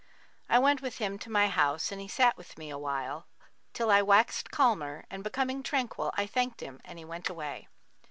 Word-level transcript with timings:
I 0.49 0.57
went 0.57 0.81
with 0.81 0.97
him 0.97 1.19
to 1.19 1.29
my 1.29 1.47
house 1.47 1.91
and 1.91 2.01
he 2.01 2.07
sat 2.07 2.35
with 2.35 2.57
me 2.57 2.71
awhile, 2.71 3.27
till 3.71 3.91
I 3.91 4.01
waxed 4.01 4.49
calmer, 4.49 5.05
and 5.11 5.23
becoming 5.23 5.61
tranquil 5.61 6.11
I 6.17 6.25
thanked 6.25 6.59
him 6.61 6.81
and 6.83 6.97
he 6.97 7.05
went 7.05 7.29
away. 7.29 7.67